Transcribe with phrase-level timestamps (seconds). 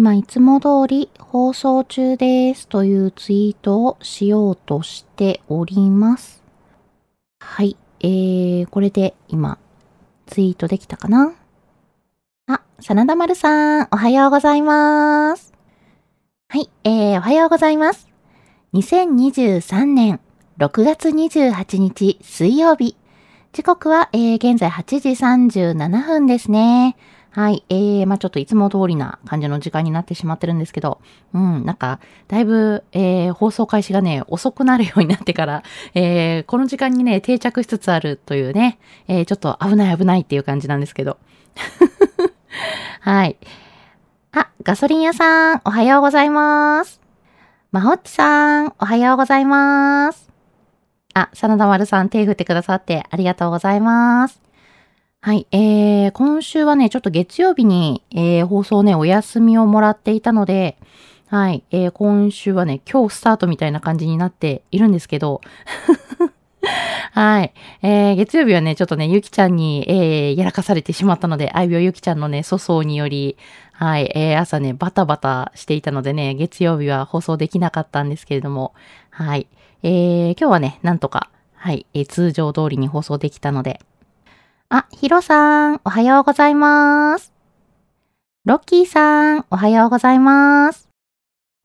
[0.00, 6.42] 今いつも通り放送中ですというツイートをしようとしております。
[7.38, 7.76] はい。
[8.00, 9.58] えー、これで今
[10.24, 11.34] ツイートできたかな？
[12.46, 15.52] あ、真田丸さん、おはようございます。
[16.48, 16.70] はい。
[16.84, 18.08] えー、おはようございます。
[18.72, 20.18] 2023年
[20.56, 22.96] 6月28日水曜日。
[23.52, 26.96] 時刻は、えー、現在8時37分ですね。
[27.32, 27.64] はい。
[27.68, 31.00] えー、まあちょっといつも通りな感じの時間になってしまってるんですけど、
[31.32, 35.62] うん、なんか、だいぶ、えー、放送開始がね、遅くなるようになってから、
[35.94, 41.18] えー、この時間にね、定着しつつあるというね、えー、ちょっと危ない危ないっていう感じなんですけど。
[43.00, 43.36] はい。
[44.32, 47.00] あ、ガソリン屋さん、おはようございます。
[47.70, 50.28] まほっちさん、おはようございます。
[51.14, 54.49] あ、真田丸さん、手振ってくださってありがとうございます。
[55.22, 55.46] はい。
[55.52, 60.78] えー、今週はね、ちょっと月曜日に、えー、放送ね、お休みをもらっていたので、
[61.26, 61.62] はい。
[61.70, 65.42] えー、今週はね、今日スタートみたいな感じになっているんですけど、
[67.12, 67.52] はい。
[67.82, 73.36] えー、月曜日はね、ちょっとね、ゆきちゃんに、えー、やらかされてしまったので、愛病ゆきちゃんのね、粗相により、
[73.72, 78.72] はい、えー、朝ね、バタバタしていたのでね、月曜日は放送できなかったんですけれども、
[79.10, 79.48] はい。
[79.82, 83.80] えー、今日はね、なんとか、はい、えー、通常通りに放送できたので。
[84.72, 87.32] あ、ヒロさん、おはようございます。
[88.44, 90.88] ロッキーさん、おはようございます。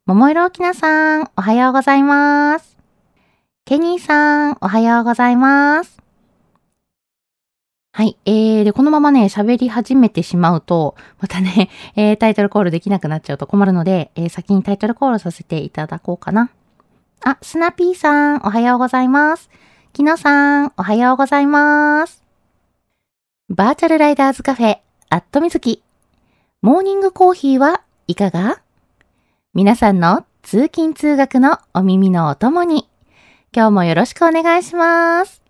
[0.08, 2.76] 桃色きなさん、おはようございます。
[3.64, 6.02] ケニーさん、おはようございます。
[7.92, 8.18] はい。
[8.26, 16.50] えー、で、このままね、喋り始めてしまうと、またね、 えー、タイトルコールできなくなっちゃうと困るので、えー、先にタイトルコールさせていただこうかな。
[17.24, 19.52] あ、スナピーさん、おはようございます。
[19.94, 22.25] キノさん、おはようございます。
[23.50, 24.80] バーチャルライダーズカフェ、
[25.10, 25.84] アットみずき。
[26.64, 28.60] モーニングコーヒーはいかが？
[29.54, 32.90] 皆さんの通勤通学のお耳のお供に、
[33.56, 35.44] 今日もよろしくお願いします。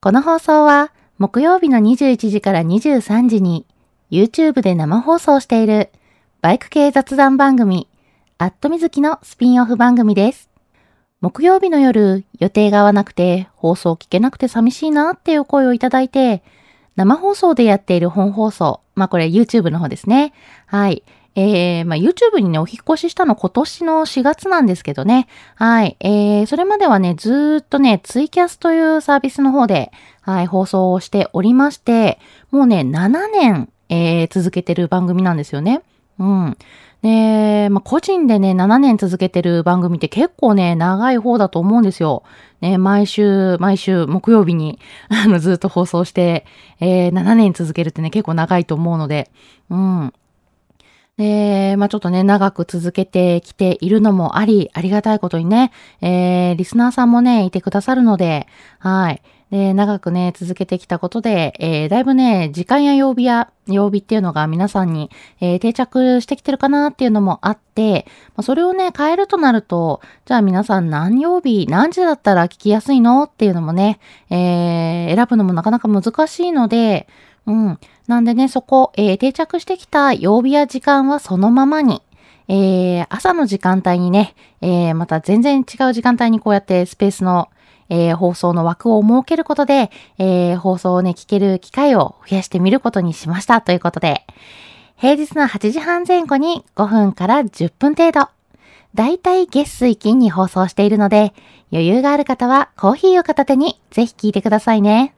[0.00, 3.66] この放送は、木曜日の21時から23時に
[4.10, 5.90] YouTube で生放送している
[6.40, 7.88] バイク系雑談番組
[8.38, 10.48] アットみずきのスピンオフ番組です。
[11.20, 16.42] 木曜日の夜予定が合わなくて放送聞けなくて寂しいなっていう声をいただいて
[16.98, 18.80] 生放送でやっている本放送。
[18.96, 20.32] まあこれ YouTube の方ですね。
[20.66, 21.04] はい。
[21.36, 25.28] えー、まあ YouTube にね、お引越ししたの今年の4月なんですけどね。
[25.54, 25.96] はい。
[26.00, 29.92] えー、それまではね、ずーっとね、ツイキャスというサービスの方で、
[30.22, 32.18] はい、放送をしておりまして、
[32.50, 35.82] もうね、7年、えー、続けてる番組なんですよね。
[36.18, 36.58] うん。
[37.02, 42.24] で、まあ、個人でね、7年続けてる番組って結構ね、長い方だと思うんですよ。
[42.60, 46.44] ね、毎週、毎週木曜日に、 あの、ずっと放送して、
[46.80, 49.30] えー、7年続けるってね、結構長いと思うので、
[49.70, 50.12] うん。
[51.18, 59.22] で、まあ、ちょっとね、長く続けてきているのもあり、ありがたいことにね、えー、リスナーさんもね、いてくださるので、はい。
[59.50, 65.10] で、長くね、続けてきたことで、えー、だいぶね、時間や曜日や、曜日っていうのが皆さんに、
[65.40, 68.06] えー、定着してきてるかなっていうのもあって、
[68.36, 77.08] まあ、それをね、変えるとなると、じゃあ皆さん何曜日、何時だったら聞きやすいのっていうのもね、えー、選ぶのもなかなか難しいので、
[77.46, 77.78] うん。
[78.06, 82.02] なんでね、そこ、え、定着してきた曜日や時間はそのままに、
[82.48, 87.48] え、朝の時間帯にね、え、また全然違う時間帯にこうやってスペースの、
[87.88, 94.24] えー、放送の枠を設けることで、えー、放送をね、聞ける機会を増やしてみることにしましたということで、
[94.96, 98.28] 平日の8時半前後に5分から10分程度、
[98.94, 101.32] だいたい月水金に放送しているので、
[101.70, 105.14] 余裕がある方はコーヒーを片手にぜひ聞いてくださいね。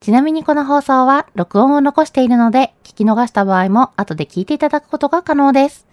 [0.00, 5.91] ちなみにこの放送は録音を残しているので、聞き逃した場合も後で聞いていただくことが可能です。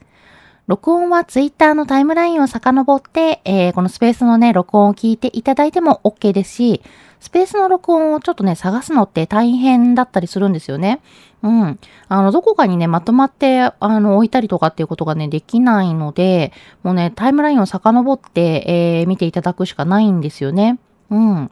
[0.69, 6.83] 録音はツイッターのタイムラインを遡って、えー、このスペースのね、録音を聞いていただいても OK ですし、
[7.19, 11.01] スペースの録音をちょっとね、探すのって大変だったりするんですよね。
[11.41, 11.79] うん。
[12.07, 20.77] あの、どこかにね、まとまって、あの、置いたりとかっていうことがね、できないので、もうね、タイムラインを遡って、えー、見ていただくしかないんですよね。
[21.09, 21.49] うん。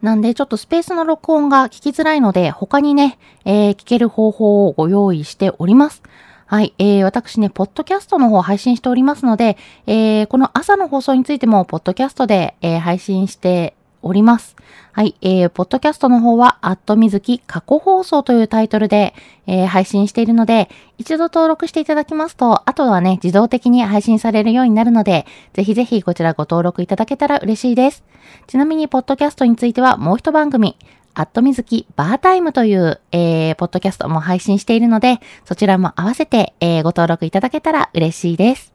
[0.00, 6.04] なんで、ちょっとスペースの録音が聞きづらいので、他にね、えー、聞ける方法をご用意しております。
[6.48, 6.74] はい。
[6.78, 9.56] えー、私ね、ポッドキャストの方配信しておりますので、
[9.88, 14.54] えー、この朝の放送についても、ポッドキャストで、えー、配信しております。
[14.92, 15.16] はい。
[15.22, 19.12] えー、ポッドキャストの方は、アットみずき過去放送というタイトルで、
[19.48, 28.04] えー、配信しているので、一度登録していただきますと、あとはね、自動的に配信されるようになるので、ぜひぜひこちらご登録いただけたら嬉しいです。
[28.46, 30.76] ちなみに、ポッドキャストについては、もう一番組、
[31.18, 38.74] アットみずきバータイムという、えー、ポッドキャストも配信しているので、そちらも合わせて、えー、ご登録いただけたら嬉しいです。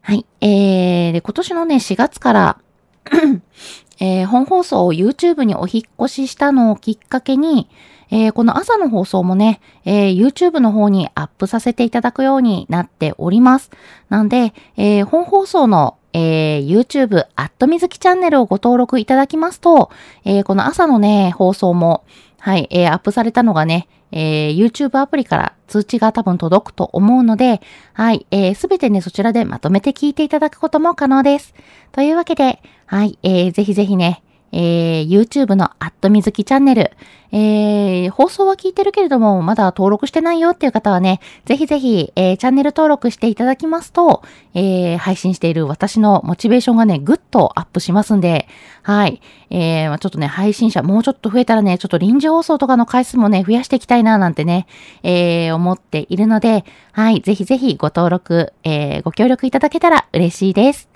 [0.00, 0.26] はい。
[0.40, 2.58] えー、で、今年のね、4月から、
[4.00, 7.68] えー、本放送を YouTube にお引越ししたのをきっかけに、
[8.10, 13.70] えー、この朝の放送もね、えー、YouTube の方にアップさせていただくようになっております。
[14.08, 19.90] なんで、えー、本放送のえー、YouTube、アットみずきチャンネルをご登録いただきますと、
[20.24, 22.04] えー、この朝のね、放送も、
[22.38, 27.60] はい、えー、アップされたのがね、えー、YouTube アプリから通知が多分届くと思うので、
[27.92, 31.54] はい、えー、すべてね、そちらでまとめて聞いていただくことも可能です。
[31.92, 34.22] というわけで、はい、えー、ぜひぜひね、
[34.52, 36.90] えー、YouTube のアットみずきチャンネル、
[37.32, 44.22] えー、放送は聞いてるけれども、まだ登録してないよっていう方はね、ぜひぜひ、えー、チャンネル登録していただきますと、
[44.54, 48.48] えー、配信している私のモチベーションがね、ぐっとアップしますんで、
[48.82, 49.20] はい。
[49.50, 54.66] えー、ちょっとね、配信者もうちょっと増えたらね、ちょっと臨時放送とかの回数もね、増やしていきたいな、なんてね、
[55.04, 57.20] えー、思っているので、はい。
[57.20, 60.89] ぜひぜひご登録、えー、ご協力いただけたら嬉しいです。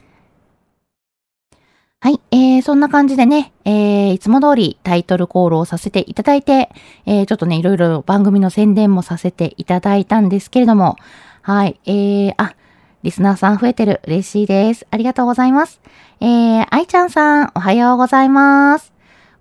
[2.04, 2.20] はい。
[2.32, 6.68] えー、そんな感じでね、えー、いつも通りタイトルコールをさせていただいて、
[7.06, 10.96] えー、ちょっとね、いろいろ番組の宣伝もさせていただいたんですけれども、
[11.40, 11.80] はい。
[11.86, 12.56] えー、あ、
[13.02, 14.02] リスナーさん増えてる。
[14.04, 14.86] 嬉しいです。
[14.90, 15.80] ありがとうございます。
[16.20, 18.92] えー、愛ちゃんさん、おはようございます。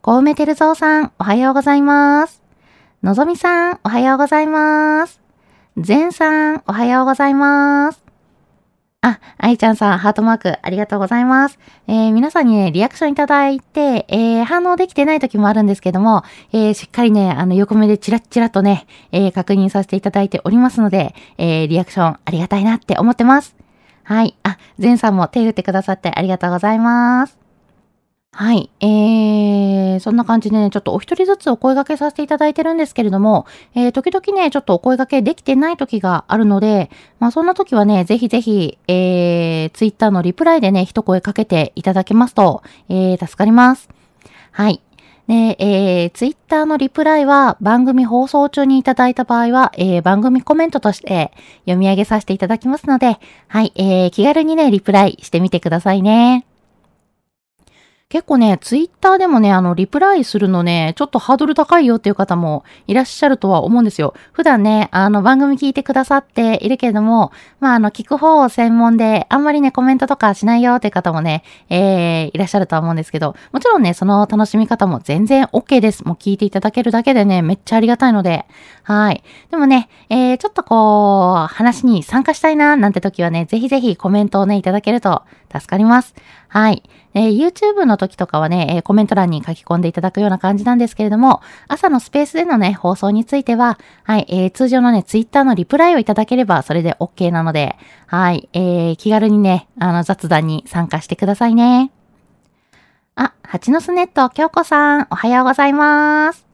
[0.02, 2.42] 小梅てるぞうさん、おはようございます。
[3.04, 5.20] のぞみさん、おはようございます。
[5.76, 8.03] ぜんさん、おはようございます。
[9.06, 11.60] あ、愛ちゃんさん、ハートマーク、ありがとうございます。
[11.88, 16.24] えー、皆さんにね、リアクションいただいて、えー、反応できてない時もあるんですけども、
[16.54, 23.58] えー、しっかりね、あの、横目でチラッチラとね、えー、確認させていただいておりますので、えー、リアクションありがたいなって思ってます。
[24.06, 24.38] はい。
[24.44, 27.43] あ、ゼンさんも手振ってくださってありがとうございます。
[28.36, 28.72] はい。
[28.80, 33.46] えー、そんな感じでね、ちょっとお一人ずつお声掛けさせていただいてるんですけれども、
[33.76, 36.90] えー、時々ね、ちょっとお声掛けできてない時があるので、
[37.20, 43.88] まあそんな時はね、ぜひぜひ、えー、ツイッターのリプライでね、一声かけていただけますと、えー、助かります。
[44.52, 44.82] はい。
[45.28, 51.32] で、えー、ツイッターのリプライは番組放送中にいただいた場合は、えー、番組コメントとして
[51.66, 56.48] 読み上げさせていただきますので、はい、えー、気軽にね、リプライしてみてくださいね。
[58.14, 64.14] 結構ね、ツイッターでもね、あの、リプライするのね、ちょっとハードル高いよっていう方もいらっしゃるとは思うんですよ。
[64.34, 76.06] 普段ね、あの、番組聞いてくださっているけれども、まあ、あの、聞く方を専門で、あんまりね、コメントとかしないよっていう方もね、えー、いらっしゃるとは思うんですけど、もちろんね、その楽しみ方も全然 OK です。
[76.06, 78.46] もう聞いていただけるだけでね、めっちゃありがたいので、
[78.84, 79.24] はい。
[79.50, 86.14] でもね、えー、ちょっとこう、話に参加したいな、なんて時はね、ぜひぜひコメントをね、いただけると助かります。
[86.48, 86.84] はい。
[87.14, 97.76] えー、YouTube の時とかはね、え、コメント欄に書き込んでいただくような感じなんですけれども、朝のスペースでのね、放送については、はい、えー、通常のね、Twitter のリプライをいただければ、それで OK なので、
[98.08, 101.92] はい、えー、気軽にね、あの、雑談に参加してくださいね。
[103.16, 106.48] あ、蜂の巣ネット、京子さん、おはようございます。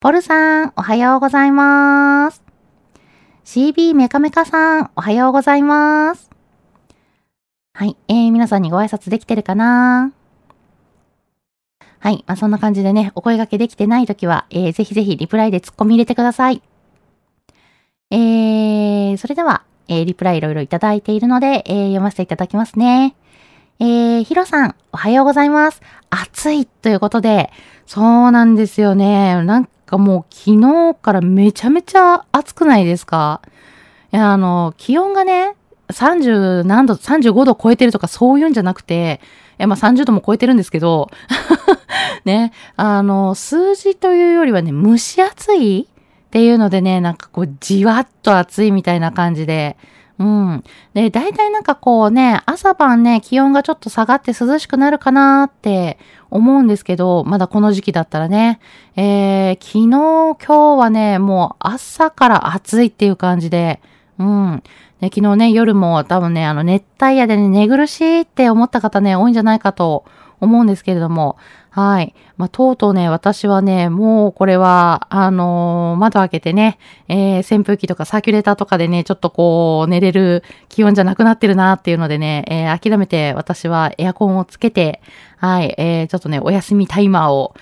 [0.00, 2.42] ポルさん、おはようございます。
[3.44, 6.33] CB メカメカさん、おはようございます。
[7.76, 7.96] はい。
[8.06, 10.12] えー、皆さんにご挨拶できてるかな？
[11.98, 12.22] はい。
[12.24, 16.62] まあ、そんな感じでね、お声掛けできてないときは、えー、ぜひぜひリプライで突っ込み入れてください。
[18.12, 23.16] えー、それでは、えー、リプライいろいろいただいているので、えー、読ませていただきますね。
[23.80, 25.82] えー、ヒロさん、おはようございます。
[26.10, 27.50] 暑いということで、
[27.86, 29.42] そうなんですよね。
[29.42, 33.42] なんかもう昨日からめちゃめちゃ暑くないですか？
[34.12, 35.56] いや、あの、気温がね、
[35.88, 39.20] 30何度、35度超えてるとかそういうんじゃなくて、
[39.58, 41.10] いや、まあ30度も超えてるんですけど、
[42.24, 49.76] ね、あの、数字というよりはね、蒸し暑いっていうのでね、なんかこう、じわっと暑いみたいな感じで、
[50.18, 50.64] うん。
[50.94, 55.98] で、大体なんかこうね、朝晩ね、気温がちょっと下がって涼しくなるかなって
[56.30, 58.60] 思うんですけど、まだこの時期だったらね、
[58.94, 60.36] えー、昨日、今
[60.76, 63.80] 日はね、もう朝から暑いっていう感じで、
[64.18, 64.62] うん。
[65.00, 70.04] で昨日ね、夜も多分ね、あの熱帯夜でね、寝苦しいって思った方ね、多いんじゃないかと
[70.40, 71.36] 思うんですけれども、
[71.70, 72.14] はい。
[72.36, 76.78] まあ、とうとうね、私はね、もうこれは、あのー、窓開けてね、
[77.08, 85.02] えー、扇風機とかサーキュレーターとかでね、ちょっとこう、寝れる気温じゃなくなってるなっていうのでね、えー、諦めて私はエアコンをつけて、
[85.44, 87.54] はい、えー、ちょっとね、お休みタイマーを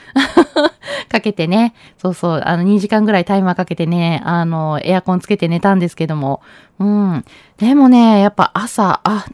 [1.10, 6.42] かけてね、そうそう、あの、2時間ぐらいタイマーかけてね、あの、エアコンつけて寝たんですけども、
[6.78, 7.24] うん。
[7.58, 9.26] でもね、やっぱ朝、あ、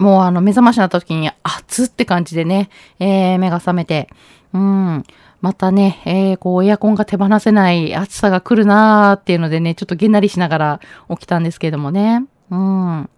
[0.00, 4.08] もうあの目覚ましになった時に熱って感じでね、えー、目が覚めて、
[4.52, 5.04] うん。
[5.40, 12.24] またね、えー、こうエアコンが手放せない暑さが来るなーっていうのでね、ちょっとげんなりしながら起きたんですけどもね。
[12.50, 13.10] うん。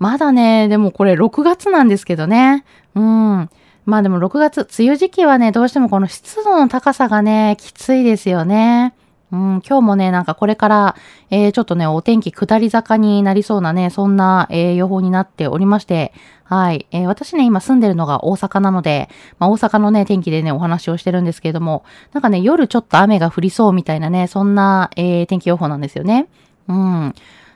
[0.00, 2.64] まだね、でもこれ6月なんですけどね。
[2.94, 3.50] うん。
[3.84, 8.94] まあでも6月、梅雨時期はね、どうしてもこの湿度の高さがね、きついですよね。
[9.30, 10.96] うん、今日もね、なんかこれから、
[11.30, 16.12] えー、ちょっとね、お天気下り坂になりそうなね、そんな、えー、予報になっておりまして、
[16.44, 16.86] はい。
[16.90, 26.26] えー、私ね、今住んでるのが大阪なので、まあ、大阪のね、天気でね、お話をしてるんですけれども、なんかね、夜ちょっと雨が降りそうみたいなね、そんな、えー、天気予報なんですよね。
[26.68, 27.14] うん。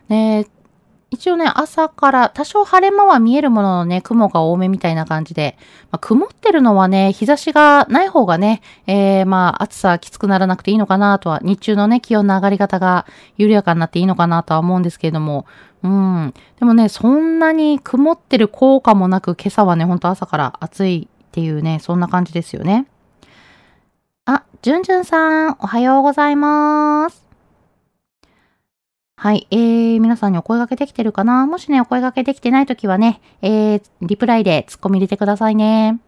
[0.09, 0.47] で、
[1.15, 5.57] 一応ね、朝から多少晴れ間は見えるもののね、雲が多めみたいな感じで、
[5.91, 13.07] まあ、曇ってるのはね、日差しがない方がね、えー、まあ、暑さきつくならなくていいのかなとは、日中のね、気温の上がり方が
[13.37, 15.47] 緩やかになっていいのかなとは思うんですけれども、
[15.83, 16.35] うん。
[16.59, 22.87] でもね、そんなに曇ってる効果もなく、今朝はね、ほんと朝から暑いっていうね、そんな感じですよね。
[24.27, 27.24] あ、じゅんじゅんさん、おはようございます。
[29.17, 29.47] はい。
[29.53, 31.47] えー、皆さんにお声掛けできてるかな？
[31.47, 36.01] もしね、お声掛けできてないときはね、えー、リプライでツッコミ入れてくださいね。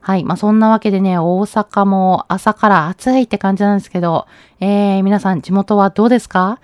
[0.00, 0.24] はい。
[0.24, 4.26] まあ、そんなわけでね、大阪も朝から暑いって感じなんですけど、
[4.60, 6.60] えー、皆さん地元はどうですか？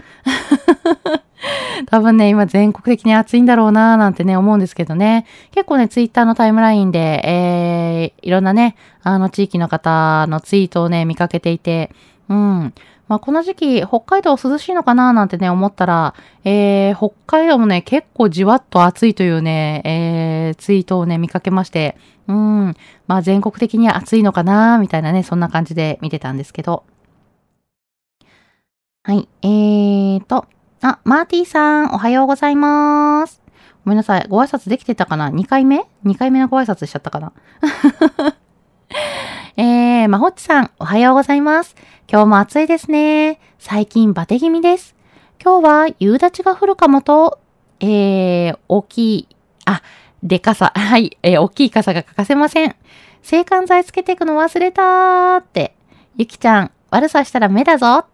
[1.86, 5.26] 多分ね、今全国的に暑いんだろうなーなんてね、思うんですけどね。
[5.50, 11.90] 結構ね、ツイッターのタイムラインで、えー、いろんなね、あの地域の方のツイートをね、見かけていて、
[12.28, 12.74] うん。
[13.10, 16.14] まあ、この時期、北海道涼しいのかななんてね、思ったら、
[16.44, 21.96] えー、北海道もね、結構じわっと暑いというね、えー、ツイートをね、見かけまして、
[22.28, 22.76] うん、
[23.08, 26.84] まあ、全国的に暑いのかなみたいなね、そんな感じで見てたんですけど。
[29.02, 30.46] はい、えーと、
[30.80, 33.42] あ、マーティーさん、おはようございます。
[33.84, 37.32] ごめんなさい、ご挨拶できてたかな ?2 回目 ?2 回目のご挨拶しちゃったかな？
[39.56, 41.74] えー、まほっちさん、おはようございます。
[42.12, 43.38] 今日も暑いですね。
[43.60, 44.96] 最近バテ気味です。
[45.40, 47.38] 今日は夕立が降るかもと、
[47.78, 49.28] えー、大きい、
[49.64, 49.80] あ、
[50.20, 52.74] でかさ、 はい、えー、大きい傘が欠かせません。
[53.22, 55.76] 制汗剤つけていくの忘れたーって。
[56.16, 58.06] ゆきちゃん、悪さしたら目だぞ。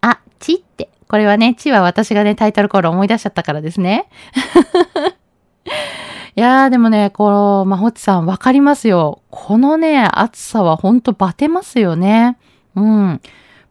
[0.00, 0.90] あ、ちって。
[1.06, 4.08] これはね、ちは私がね、タイトルコール思い出しちゃったからですね。
[6.34, 9.22] いやーでもね、こう、まほちさんわかりますよ。
[9.30, 12.36] このね、暑さはほんとバテますよね。
[12.76, 13.20] うん。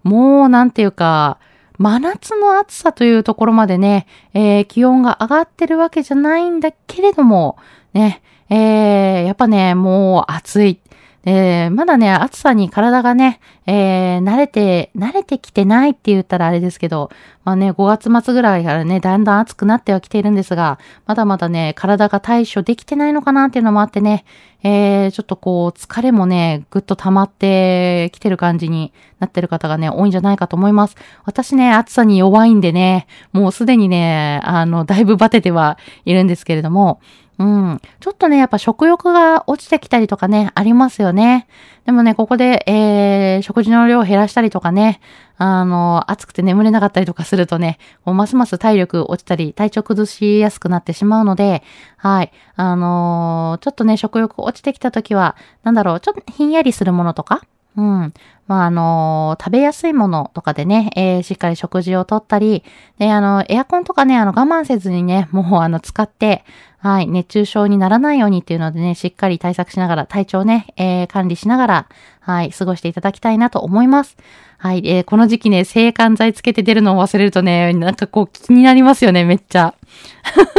[0.04, 1.40] もうなんていうか、
[1.78, 7.58] 真夏の暑さというところまでね、えー、気温が上がってるわけじゃないんだけれども、
[7.94, 10.82] ね、えー、やっぱね、もう暑い。
[11.32, 17.12] えー、まだね、暑さに体がね、えー、慣れて、慣れてきてないって言ったらあれですけど、
[17.44, 24.26] まあね、5月末ぐらいからね、だんだん暑くなってはきているんですが、まだまだね、体が対処できてないのかなっていうのもあってね、
[24.64, 30.96] えー、ちょっとこう、疲れもね、ぐっと溜まってきてる感じになってる方がね、多いんじゃないかと思います。
[31.26, 37.00] 私ね、暑さに弱いんでね、もうすでにね、あの、だいぶバテてはいるんですけれども、
[37.40, 37.82] うん。
[38.02, 41.48] ちょっとね、やっぱ食欲が落ちてきたりとかね、ありますよね。
[41.86, 45.00] でもね、ここで、えー、食事の量を減らしたりとかね、
[45.38, 51.64] あの、暑くて眠れなかったりとかするとね、もうますます体力落ちたり、体調崩しやすくなってしまうので、
[51.96, 52.34] はい。
[52.58, 57.42] あのー、ちょっとね、食欲落ちてきた時は、なんだろう、ちょっとひんやりするものとか、
[57.80, 58.14] うん。
[58.48, 62.64] まあ、あのー、食べやすいものとかでね、えー、しっかり食事をとったり、
[62.98, 66.44] で、あの、エアコンとかね、あの、我慢せずにね、 もう、あの、使って、
[66.80, 71.86] はい、熱中症にならないようにっていうのでね、しっかり対策しながら、体調ね、えー、管理しながら、
[72.20, 74.18] はい、過ごしていただきたいなと思います。
[74.58, 79.74] はい、えー、この時期ね、制汗剤つけて出るのを忘れるとね、なんかこう気になりますよね、めっちゃ。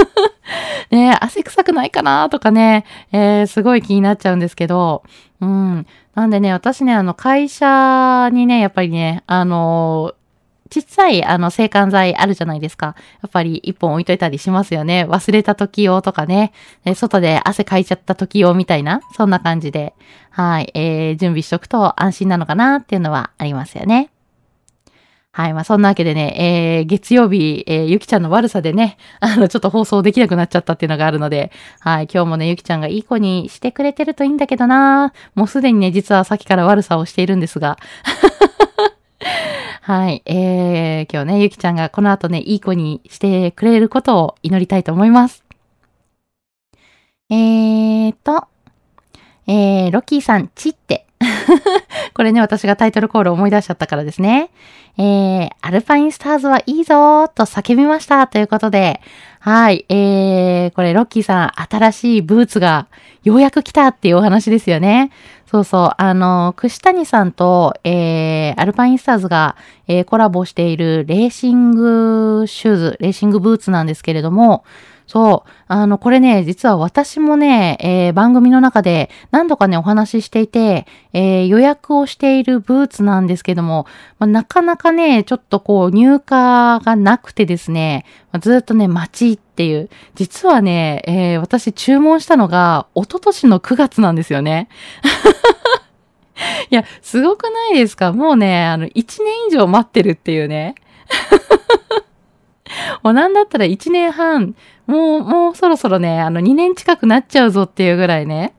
[0.90, 5.02] ね汗臭くないかなとかね、えー、すごい気になっちゃうんですけど、
[5.40, 5.86] うん。
[6.14, 10.14] なんでね、私ね、あの、会社にね、やっぱりね、あの
[10.70, 12.94] ちっちゃい、あの、制汗剤あるじゃないですか。
[13.22, 15.04] やっぱり一本置いといたりしますよね。
[15.04, 16.52] 忘れた時用とかね。
[16.94, 19.94] 外で汗かいちゃった時用みたいな、そんな感じで、
[20.30, 24.10] はい、えー、準備しとくと安心なのかなっていうのはありますよね。
[25.32, 25.54] はい。
[25.54, 32.08] まあ、そんなわけでね、えー、月曜日、えー、ゆきちゃんの悪さでね、 あの、ちょっと放送できなくなっちゃったっていうのがあるので、はい。
[32.12, 37.78] 今日もね、ゆきちゃんがいい子にしてくれてるといいんだけどなもうすでにね、実はさっきから悪さをしているんですが、
[39.82, 40.22] はい。
[40.26, 45.44] えー、今日ね、ゆきちゃんがこの後ね、いい子にしてくれることを祈りたいと思います。
[47.30, 48.48] えーと、
[49.46, 51.06] えー、ロッキーさん、ちって。
[52.14, 54.50] これね、私がタイトルコールを思い出しちゃったからですね。
[54.98, 59.00] えー、アルパインスターズはいいぞーと叫びましたということで、
[59.38, 62.88] はい、えー、これロッキーさん、新しいブーツが
[63.24, 65.10] ようやく来たっていうお話ですよね。
[65.46, 69.56] そうそう、あの、串谷さんと、えー、アルパインスターズが、
[69.88, 74.64] えー、コラボしているレーシングシューズ、レーシングブーツなんですけれども、
[75.10, 75.50] そう。
[75.66, 83.86] あの、これね、実は私もね、えー、番組の中で何度かね、お話ししていて、えー、予約をしているブーツなんですけども、
[84.20, 89.90] まあ、なかなかね、ちょっとこう、入荷がなくてですね、まあ、ずっとね、待ちっていう。
[90.14, 94.68] 実はね、えー、私注文したのが、一昨年の9月なんですよね。
[96.70, 98.12] いや、すごくないですか？
[98.12, 100.76] もうね、あの、1年以上待ってるっていうね。
[103.02, 104.54] もうなんだったら1年半、
[104.90, 108.54] もう、もうそろそろね、あの、2年近くなっちゃうぞっていうぐらいね、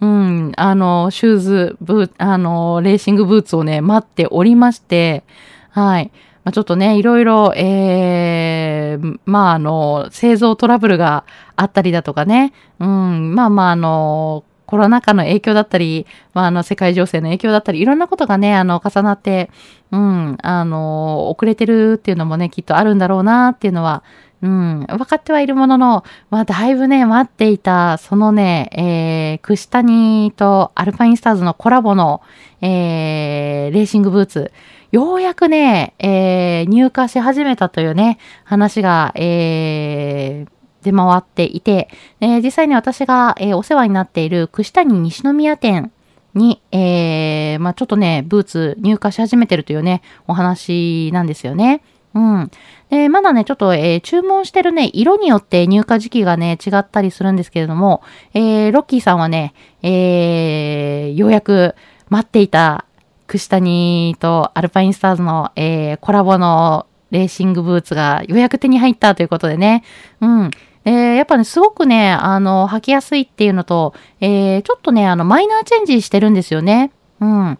[0.00, 5.22] うん、あの、シューズ、ブー、あの、レーシングブーツをね、待っておりまして、
[5.70, 6.10] はい。
[6.42, 19.50] まあ、ちょっとね、いろいろ、ええー、まあ、あの、製造トラブルがあったりだとかね、うん、まあまあ、あの、コロナ禍の影響だったり、まあ、あの、世界情勢の影響だったり、いろんなことがね、あの、重なって、
[19.92, 24.02] うん、あの、遅れてるっていうのもね、きっとあるんだろうなっていうのは、
[24.42, 32.22] うん、分かってはいるものの、まあ、だいぶね、待っていた、そのね、えー、串谷とアルパインスターズのコラボの、
[32.60, 34.52] えー、レーシングブーツ、
[34.92, 40.50] ようやくね、えー、入荷し始めたというね、話が、えー、
[40.84, 41.88] 出回っていて、
[42.20, 45.90] えー、実際に私が、えー、お世話になっている串谷西宮店
[46.34, 51.82] に、えー、まあちょっとね、ブーツ入荷し始めてるというね、お話なんですよね。
[52.16, 52.50] うん。
[52.88, 58.02] で、まだね、ちょっと、えー、注文してるね、色によって入荷時期がね、違ったりするんですけれども、
[58.32, 59.52] えー、ロッキーさんはね、
[59.82, 61.74] えー、ようやく
[62.08, 62.86] 待っていた、
[63.26, 69.84] 串谷とアルパインスターズの、えー、コラボのレーシングブーツがようやく手に入ったということでね、
[70.20, 70.50] うん。
[70.84, 76.92] えー、やっぱね、すごくね、あの、履きやすいっていうのと、えー、ちょっとね、あの、マイナーチェンジしてるんですよね。
[77.20, 77.58] うん。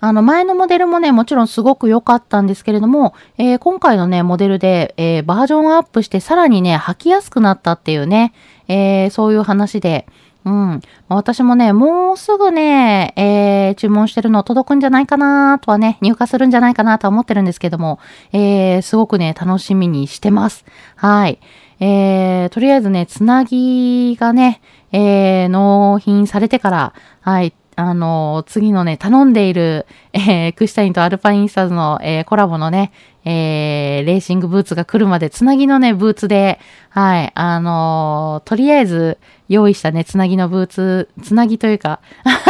[0.00, 8.32] あの、前のモデルもね、もちろんすごく良かったんですけれども、えー、今回のね、モデルで、えー、バージョンアップしてさらにね、履きやすくなったっていうね、
[8.68, 10.06] えー、そういう話で、
[10.44, 10.80] うん。
[11.08, 17.98] 私もね、もうすぐね、えー、注文してるの届くんじゃないかなとはね、入荷するんじゃないかなとは思ってるんですけども、
[18.32, 20.64] えー、すごくね、楽しみにしてます。
[20.96, 21.40] はい。
[21.80, 32.92] えー、とりあえずね、つなぎがね、えー、納品されてから、はい、あの、次のね、頼んでいる、えー、クシタインとアルパインスターズの、えー、コラボのね、
[33.24, 39.16] えー、レーシングブーツが来るまで、つなぎのね、ブーツで、はい、あのー、とりあえず
[39.48, 42.00] 用意したね、つなぎのブーツ、つなぎというか、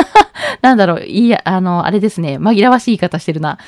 [0.62, 3.58] なんだろう、いや、あの、あれですね、紛らわしい言い方してるな。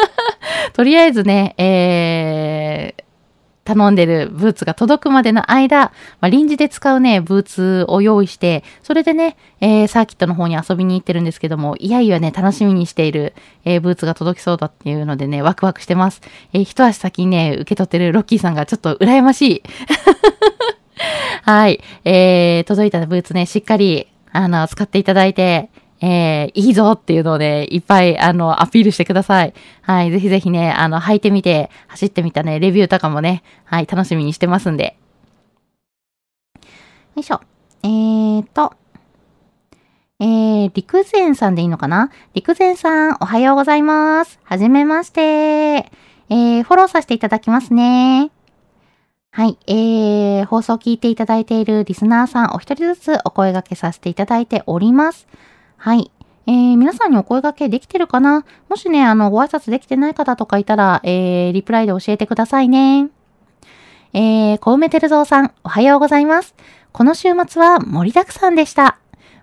[0.72, 2.43] とりあえずね、えー、
[3.74, 13.34] 頼んでるブーツが届くまでの間、まあ、臨時で使うね、ブーツを用意して、それでね、えー、サーキットの方に遊びに行ってるんですけども、いやいやね、楽しみにしている、
[13.64, 16.22] えー、ブーツが届きそうだっていうのでね、ワクワクしてます。
[16.52, 19.62] えー、一足先にね、受け取ってるロッキーさんがちょっと羨ましい。
[21.42, 21.80] はい。
[22.04, 25.70] えー、届いたブーツね、しっかり、あの、使っていただいて、
[26.06, 29.54] えー、いいぞっていうので、いっぱい、あの、アピールしてください。
[29.80, 30.10] はい。
[30.10, 34.98] ぜひぜひね、あの、履いてみて、走ってみたね、レビューとかもね、はい、楽しみにしてますんで。
[37.16, 37.40] よいしょ。
[37.82, 38.74] えーと、
[40.20, 42.10] えー、陸前さんでいいのかな？
[42.34, 44.38] 陸前さん、おはようございます。
[44.44, 45.20] はじめまして。
[45.20, 48.30] えー、フォローさせていただきますね。
[49.30, 49.58] はい。
[49.66, 55.26] えー、放送を聞いていただいているリスナーさんお一人ずつお声掛けさせていただいております。
[55.84, 56.10] はい。
[56.46, 58.46] えー、皆さんにお声掛けできてるかな？
[58.70, 63.10] もしね、あの、ご挨拶できてない方とかいたら、えー、リプライで教えてくださいね。
[64.14, 66.54] えー、小梅照蔵さん、おはようございます。
[66.90, 68.98] この週末は盛りだくさんでした。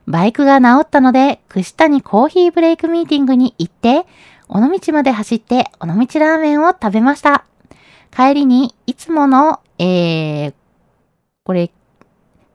[0.08, 4.08] バイクが治ったので、串谷コーヒーブレイクミーティングに行って、
[4.50, 7.46] 尾道まで走って尾道ラーメンを食べました。
[8.10, 10.54] 帰りに、いつものえー、
[11.44, 11.70] これ、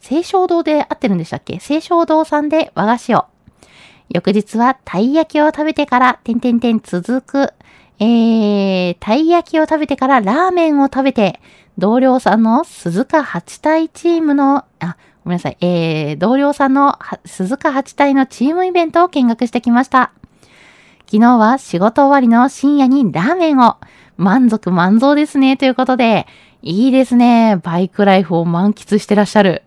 [0.00, 1.58] 清少堂で合ってるんでしたっけ？
[1.58, 3.26] 清少堂さんで和菓子を。
[4.08, 7.52] 翌日はたい焼きを食べてから、てんてんてん続く。
[7.98, 11.40] えー、たい焼きを食べてからラーメンを食べて、
[11.78, 20.12] 同僚さんの鈴鹿八体チームの、あ、ごめんなさい、えー、同僚さんの鈴鹿八体のチームイベントを見学してきました。
[21.06, 23.76] 昨日は仕事終わりの深夜にラーメンを、
[24.16, 26.26] 満足満足ですね、ということで、
[26.62, 27.56] いいですね。
[27.62, 29.62] バイクライフを満喫してらっしゃる。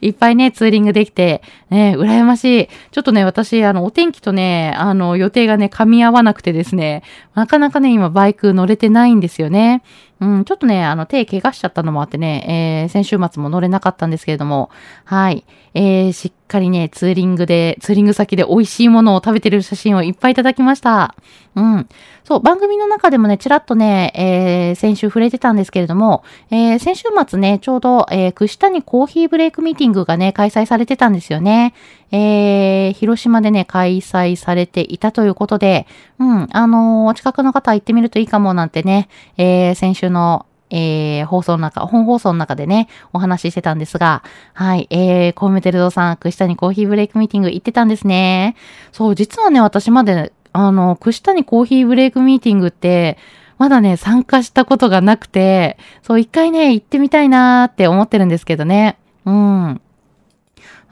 [0.00, 2.68] いっぱいね、ツーリングできて、ね、羨ましい。
[2.90, 7.02] ちょっとね、私、あの、お天気とね、あの、予定がね、噛み合わなくてですね、
[7.34, 9.82] なかなかね、今、バイク乗れてないんですよね。
[10.20, 14.70] うん、ちょっとね、あの、手怪我しちゃったのもあってね、えー、先週末も乗れなかったんですけれども、
[15.04, 15.44] はい。
[15.72, 21.14] えー、しっかりね、ツーリングで、ツーリング先で美味しいものを食べてる写真をいっぱいいただきました。
[21.54, 21.88] うん。
[22.24, 31.72] そう、番組の中でもね、ちらっとね、えー、先週触れてたんですけれども、えー、先週末ね、ちょうど、えー、串谷コーヒーブレイクミーティングがね、開催されてたんですよね。
[32.12, 35.86] えー、広島でね、開催されていたということで、
[36.18, 44.22] うん、あの、お近くの方行ってみるといいかもなんてね、えー、先週のえー、放送の中、本放送の中でね、お話ししてたんですが、
[44.54, 48.54] はい、えー、コウメテルドさん、串谷コーヒーブレイクミーティング行ってたんですね。
[48.92, 53.18] そう、実はね、私まで、あの、串谷コーヒーブレイクミーティングって、
[53.58, 58.96] まだね、参加したことがなくて、そう、一回ね、行ってみたいなーって思ってるんですけどね。
[59.26, 59.80] うん。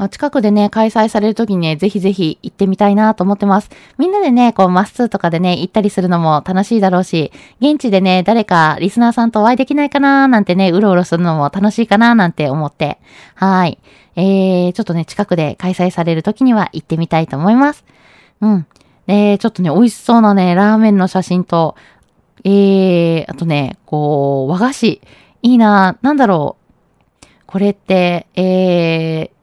[0.06, 3.70] 近くでね、開催されるときにね、ぜひぜひ行ってみたいなと思ってます。
[3.98, 12.98] みんなでね、こう、マス2とかでね、行ったりするのも楽しいだろうし、現地でね、誰かリスナーさんとお会いできないかななんてね、うろうろするのも楽しいかななんて思って、
[13.34, 13.78] はい。
[14.14, 17.84] えー、ちょっとね、近くで開催されるときには行ってみたいと思います。
[18.40, 18.66] うん。
[19.08, 21.74] えー、ちょっとね、美味しそうなね、ラーメンの写真と、
[22.44, 25.00] えー、あとね、こう、和菓子。
[25.42, 27.26] いいななんだろう。
[27.46, 29.37] これって、えー、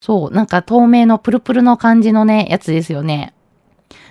[0.00, 3.34] そう、なんか透明のプルプルの感じのね、やつですよね。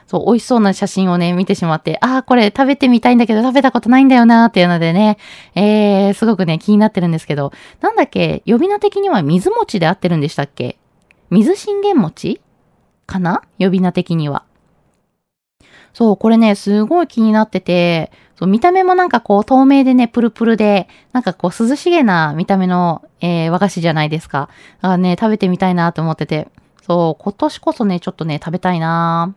[0.05, 5.17] そう、美味しそうな写真をね、見てしまって、ああ、これ食べてみたいんだけど食べたことないんだよなーっていうのでね、
[5.55, 10.77] えー、すごくね、気になってるんですけど、なんだっけ、呼び名的には水餅で合ってるんでしたっけ？
[11.29, 12.41] 水信玄餅？
[13.05, 13.43] かな？
[13.59, 14.45] 呼び名的には。
[15.93, 24.47] そう、これね、すごい気になってて、そう見た目もなんかこう透明でね、プルプルで、なんかこう涼しげな見た目の、えー、和菓子じゃないですか。
[24.77, 26.47] だからね、食べてみたいなと思ってて。
[26.81, 29.35] そう、今年こそね、ちょっとね、食べたいな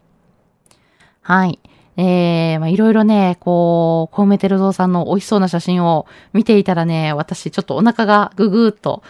[1.21, 1.59] はい。
[1.97, 9.03] えー、まあ、いろいろね、こう、コウメテルゾウさんの美味しそうな写真を見ていたらね、私ちょっとお腹がぐぐーっと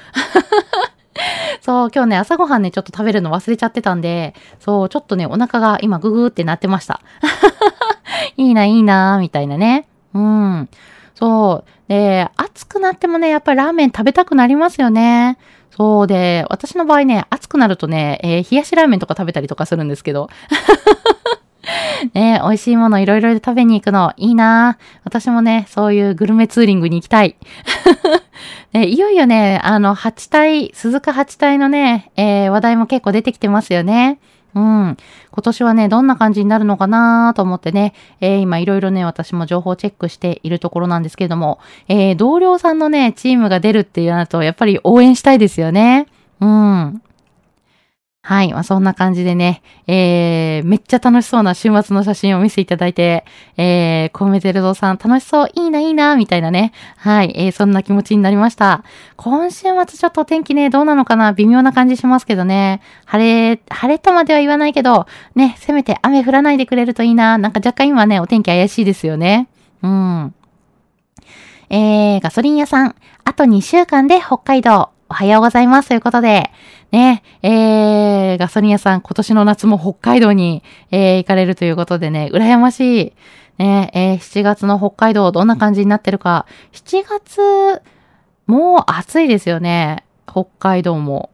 [1.61, 7.03] そう、今日ね、朝ごはんね、ちょっと食べるの忘れちゃってたんで、そう、ちょっとね、お腹が今ググーってなってました。
[8.37, 9.87] いいな、いいな、みたいなね。
[10.15, 10.69] うん。
[11.15, 11.89] そう。
[11.89, 15.39] で、暑くなってもね、やっぱりラーメン食べたくなりますよね。
[15.71, 20.29] そうで、私の場合ね、暑くなるとね、えー、冷やしラーメンとか食べたりとかするんですけど。
[22.15, 27.37] ね美味しいものいろいろで食べに行くのいいな私もね、そういうグルメツーリングに行きたい。
[28.73, 34.19] ね、いよいよね、あの、八体、鈴鹿八体のね、えー、話題も結構出てきてますよね。
[34.55, 34.97] うん。
[35.31, 46.07] 今年はね、どんな感じになるのかなと思ってね、えー、今いろいろね、私も情報チェックしているところなんですけれども、えー、同僚さんのね、チームが出るっていうのと、やっぱり応援したいですよね。
[46.41, 47.03] うん。
[48.25, 48.53] はい。
[48.53, 53.25] まあ、そんな感じでね、えー、めっちゃ楽しそうな週末の写真を見せていただいて、
[53.57, 56.71] えー、コメテルドさん楽しそう、いいな、いいな、みたいなね。
[56.99, 57.33] はい。
[57.35, 58.85] えー、そんな気持ちになりました。
[59.17, 61.33] 今週末ちょっと天気ね、どうなのかな？
[61.33, 62.81] 微妙な感じしますけどね。
[63.07, 67.39] 晴れ、晴れとまでは言わないけど、ね、せめて雨降らないでくれるといいな。
[67.39, 69.49] なんか若干今ね、お天気怪しいですよね。
[69.83, 70.33] うん。
[71.71, 75.89] えー、ガソリン屋さん、あと2週間で北海道、おはようございます。
[75.89, 76.53] ということで、
[76.93, 83.13] ね、えー、ガソリン屋さん、今年の夏も北海道に、えー、行かれるということでね、羨ましい。
[83.59, 86.47] ね、えー、7月の北海道どんな感じになってるか。
[86.73, 87.83] 7月、
[88.47, 90.05] もう暑いですよね。
[90.27, 91.31] 北海道も。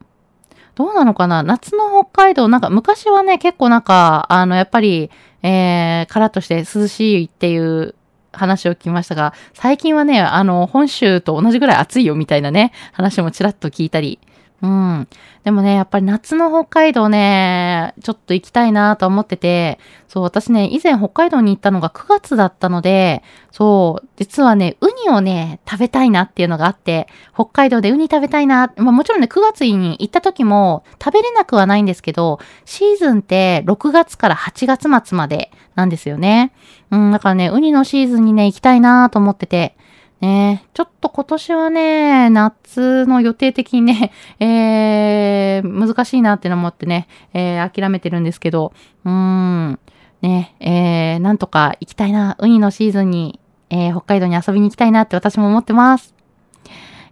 [0.77, 1.42] どうなのかな？
[1.42, 5.11] 夏の北海道、なんか昔はね、結構なんか、あの、やっぱり、
[5.42, 7.97] えー、カラッとして涼しいっていう
[8.33, 14.21] 話を聞きましたが、最近はね、あの、本州と同じぐらい暑いよみたいなね、話もちらっと聞いたり、
[14.61, 15.09] うん。
[15.44, 36.53] でもね、やっぱり夏の北海道ね、ちょっと行きたいなと思ってて、そう、私ね、以前北海道に行ったのが9月だったので、そう、実はね、ウニをね、食べたいなっていうのがあって、北海道でウニ食べたいな、まあもちろんね、9月に行った時も食べれなくはないんですけど、シーズンって6月から8月末までなんですよね。
[36.90, 39.77] うん、だからね、ウニのシーズンにね、行きたいなと思ってて、
[40.20, 48.72] ねちょっと今年はね、夏の予定的にね、 えー、難しいなっての思ってね、えー、諦めてるんですけど、
[49.04, 49.78] うーん、
[50.22, 56.14] ね、えー、なんとか行きたいな、ウニのシーズンに、えー、北海道に遊びに行きたいなって私も思ってます。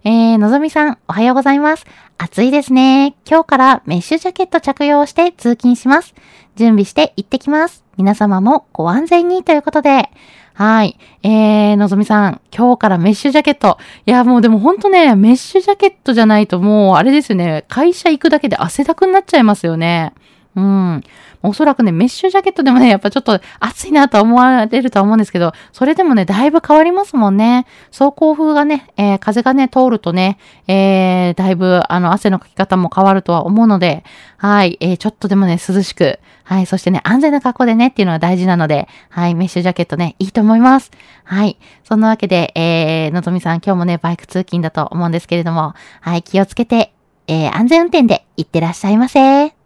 [0.03, 1.85] えー、のぞみさん、おはようございます。
[2.17, 3.15] 暑いですね。
[3.29, 6.15] 今日からメッシュジャケット着用して通勤します。
[6.57, 7.85] 準備して行ってきます。
[7.95, 10.09] 皆様もご安全にということで、
[10.53, 10.97] はい。
[11.21, 13.77] えー、のぞみさん、今日からメッシュジャケット。
[14.07, 20.13] いや、もうでもほんとね、メッシュジャケットじゃないともう、あれですよね、会社行くだけで汗だくになっちゃいますよね。
[20.57, 21.03] うん。
[21.43, 27.67] おそらくね、メッシュジャケットでもね、やっぱちょっと暑いなと思われるとは思うんですけど、それでもね、だいぶ変わりますもんね。
[27.91, 34.03] 走行風がね、えー、風がね、通るとね、えー、だいぶ、あの、汗のかき方も変わるとは思うので、
[34.37, 40.89] はい、えー、ちょっとでもね、涼しく、はい、そしてね、安全な格好でねっていうのは大事なので、はい、メッシュジャケットね、いいと思います。
[41.23, 41.59] はい。
[41.83, 46.93] そんなわけで、えー、のぞみさん、今日もね、バイク通勤だと思うんですけれども、はい、気をつけて、
[47.27, 49.56] えー、安全運転で行ってらっしゃいませ。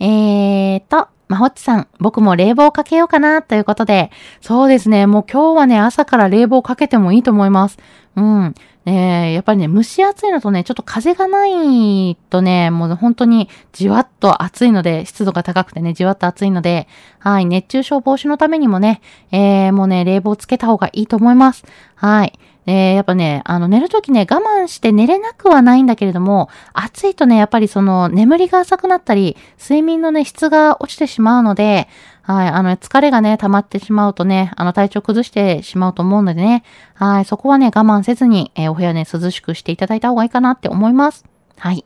[0.00, 7.78] えーと、まほっちさん、僕も冷房かけようかなということで、そうですね、もう今日はね、朝から冷房かけてもいいと思います。
[8.16, 8.54] うん。
[8.86, 16.86] え、やっぱりね、蒸し暑いのとね、ちょっと風がないとね、もう本当にじわっと暑いので、湿度が高くてね、じわっと暑いので、
[17.18, 21.64] はい、熱中症防止のためにもね、えー、もうね、冷房つけた方がいいと思います。
[21.94, 22.38] はい。
[22.66, 31.88] えー、やっぱね、あの、寝るときね、我慢して寝れなくはないんだけれども、暑いとね、やっぱりその、眠りが浅くなったり、睡眠のね、質が落ちてしまうので、
[32.22, 41.24] はい、あの、疲れがね、溜まってしまうとね、あの、体調崩してしまうと思うのでね、はい、そこはね、我慢せずに、えー、お部屋ね、涼しくしていただいた方がいいかなって思います。
[41.56, 41.84] はい。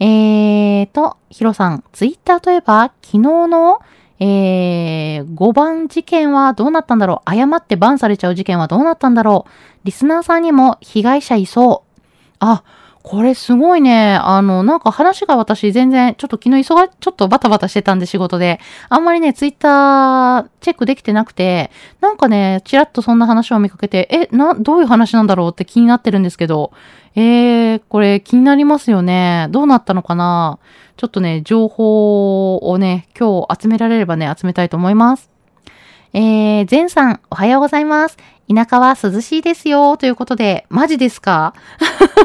[0.00, 3.80] えーと、ヒロさん、ツイッターといえば、昨日の、
[4.18, 7.30] えー、5番事件はどうなったんだろう？
[7.30, 9.50] 誤ってバンされちゃう事件はどうなったんだろう？
[9.84, 12.02] リスナーさんにも被害者いそう。
[12.40, 12.64] あ、
[13.08, 14.16] これすごいね。
[14.20, 26.72] あの、なんか話が私全然、ちょっと昨日忙、ちょっとバタバタしてたんで仕事で、あんまりね、ツイッターチェックできてなくて、なんかね、ちらっとそんな話を見かけて、え、な、どういう話なんだろうって気になってるんですけど、
[27.14, 29.46] えー、これ気になりますよね。
[29.50, 30.58] どうなったのかな
[30.96, 35.35] ちょっとね、情報をね、今日集められればね、集めたいと思います。
[36.18, 38.16] えー、ゼンさん、おはようございます。
[38.48, 41.52] 田舎は涼しいですよ、ということで、マジですか？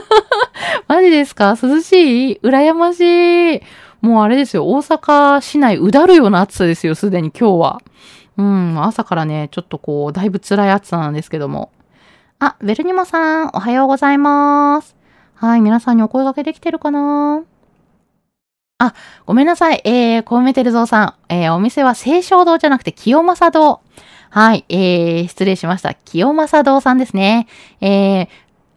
[0.88, 1.58] マジですか？
[1.62, 2.40] 涼しい？
[2.42, 3.62] 羨ましい。
[4.00, 7.82] もうあれですよ、大阪市内うだるような暑さですよ、すでに今日は。
[8.38, 11.74] うん、朝からね、ちょっとこう、だいぶ辛い暑さなんですけども。
[12.40, 14.96] あ、ベルニモさん、おはようございます。
[15.36, 17.42] はい、皆さんにお声掛けできてるかな？
[18.82, 18.96] あ、
[19.28, 19.82] ごめんなさい。
[19.84, 21.14] えー、コウメテルゾウさん。
[21.30, 23.82] えー、お店は清少堂じゃなくて清正堂。
[24.32, 25.94] はい、えー、失礼しました。
[25.94, 27.48] 清正堂さんですね。
[27.80, 28.28] えー、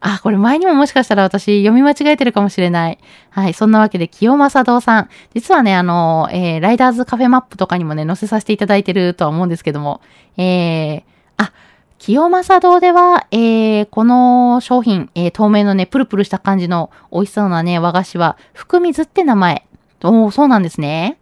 [0.01, 2.99] あ、これ前にももしかしたら私読み間違えてるかもしれない。
[3.31, 3.55] はい。
[3.55, 5.09] そんなわけで、清正堂さん。
[5.33, 10.03] 実はね、あの、えー、ライダーズカフェマップとかにもね、載せさせていただいてるとは思うんですけども。
[10.37, 11.03] えー、
[11.39, 11.53] あ、
[11.99, 19.67] 清正堂では、えー、この商品、えー、透明のね、プルプルした感じの美味しそうなね、和菓子は、福水って名前。
[20.05, 21.19] おー、そうなんですね。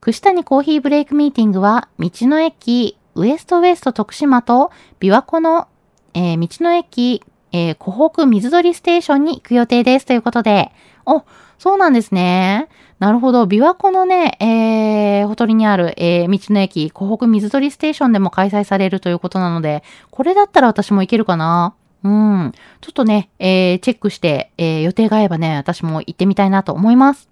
[0.00, 5.68] 串谷コーヒーブレイクミーティングは、道の駅、ウエストウエスト徳島と琵琶湖の、
[6.14, 10.72] えー、道の駅、えー、湖北水鳥ステーションに行く予定ですということで、
[11.06, 11.24] お、
[11.58, 12.68] そうなんですね。
[12.98, 13.44] なるほど。
[13.44, 22.52] 琵琶湖のね、えー、ほとりにある、えー、道の駅、湖北水鳥ステーションでも開催されるということなので、これだったら私も行けるかなうん。
[22.80, 27.28] ちょっとね、えー、チェックして、えー、予定が合えばね、私も行ってみたいなと思います。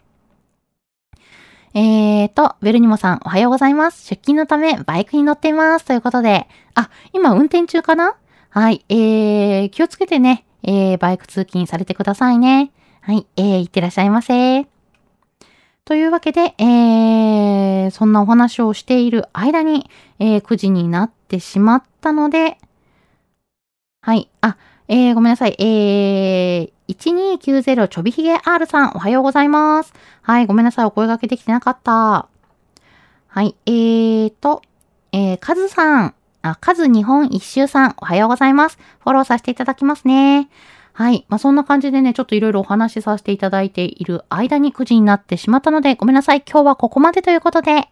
[1.75, 4.07] えーと、ベルニモさん、おはようございます。
[4.07, 5.85] 出勤のため、バイクに乗っています。
[5.85, 8.17] ということで、あ、今運転中かな？
[8.51, 12.71] はい、えー、気をつけてね、えー、バイク通勤されてくださいね。
[13.03, 14.67] はい、えー、いってらっしゃいませ。
[15.85, 22.59] というわけで、えー、そんなお話をしている間に、えー、9時になってしまったので、
[24.01, 24.57] はい、あ、
[24.89, 25.57] えー、ごめんなさい。
[25.59, 29.93] えー、1290ちょびひげ R さん、おはようございます。
[30.23, 30.85] はい、ごめんなさい。
[30.85, 32.29] お声掛けできてなかった。
[33.27, 34.63] はい、えーと、
[35.13, 38.79] えー、カズさん、あ、カズ日本一周さん、おはようございます。
[39.01, 40.49] フォローさせていただきますね。
[40.93, 41.27] はい。
[41.29, 46.43] まあ、そんな感じでね、ちょっといろいろお話しさせていただいている間に9時になってしまったので、ごめんなさい。
[46.49, 47.89] 今日はここまでということで、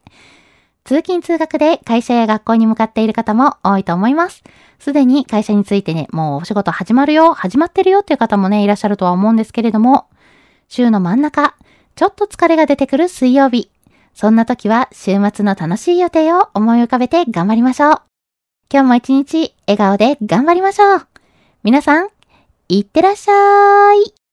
[0.84, 4.44] 通勤通学で会社や学校に向かっている方も多いと思います。
[4.84, 10.08] すでに会社についてね、もうお仕事始まるよ、始まってるよっていう方もね、いらっしゃるとは思うんですけれども、
[10.68, 11.54] 週の真ん中、
[11.96, 13.70] ちょっと疲れが出てくる水曜日。
[14.12, 18.02] そんな時は週末の楽しい予定を思い浮かべて頑張りましょう。
[18.70, 21.06] 今日も一日笑顔で頑張りましょう。
[21.62, 22.08] 皆さん、
[22.68, 24.23] いってらっしゃい。